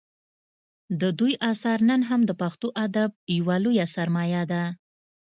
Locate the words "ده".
4.51-4.63